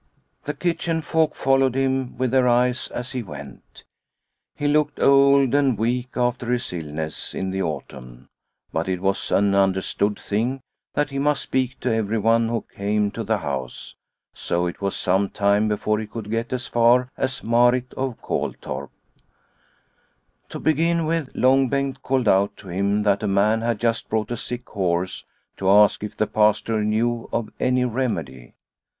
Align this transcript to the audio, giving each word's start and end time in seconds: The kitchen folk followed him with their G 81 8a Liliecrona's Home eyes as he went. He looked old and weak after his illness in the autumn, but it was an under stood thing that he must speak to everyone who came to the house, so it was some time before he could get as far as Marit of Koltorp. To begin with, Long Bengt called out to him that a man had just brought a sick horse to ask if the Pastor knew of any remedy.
The 0.45 0.55
kitchen 0.55 1.01
folk 1.03 1.35
followed 1.35 1.75
him 1.75 2.17
with 2.17 2.31
their 2.31 2.41
G 2.45 2.45
81 2.47 2.53
8a 2.53 2.53
Liliecrona's 2.57 2.89
Home 2.89 2.95
eyes 2.97 2.97
as 2.99 3.11
he 3.11 3.21
went. 3.21 3.83
He 4.55 4.67
looked 4.67 4.99
old 4.99 5.53
and 5.53 5.77
weak 5.77 6.09
after 6.15 6.51
his 6.51 6.73
illness 6.73 7.35
in 7.35 7.51
the 7.51 7.61
autumn, 7.61 8.27
but 8.73 8.89
it 8.89 8.99
was 8.99 9.31
an 9.31 9.53
under 9.53 9.83
stood 9.83 10.17
thing 10.17 10.61
that 10.95 11.11
he 11.11 11.19
must 11.19 11.43
speak 11.43 11.79
to 11.81 11.93
everyone 11.93 12.49
who 12.49 12.65
came 12.75 13.11
to 13.11 13.23
the 13.23 13.37
house, 13.37 13.95
so 14.33 14.65
it 14.65 14.81
was 14.81 14.95
some 14.95 15.29
time 15.29 15.67
before 15.67 15.99
he 15.99 16.07
could 16.07 16.31
get 16.31 16.51
as 16.51 16.65
far 16.65 17.11
as 17.15 17.43
Marit 17.43 17.93
of 17.93 18.19
Koltorp. 18.23 18.89
To 20.49 20.59
begin 20.59 21.05
with, 21.05 21.29
Long 21.35 21.69
Bengt 21.69 22.01
called 22.01 22.27
out 22.27 22.57
to 22.57 22.69
him 22.69 23.03
that 23.03 23.21
a 23.21 23.27
man 23.27 23.61
had 23.61 23.79
just 23.79 24.09
brought 24.09 24.31
a 24.31 24.35
sick 24.37 24.67
horse 24.69 25.25
to 25.57 25.69
ask 25.69 26.03
if 26.03 26.17
the 26.17 26.25
Pastor 26.25 26.83
knew 26.83 27.29
of 27.31 27.51
any 27.59 27.85
remedy. 27.85 28.55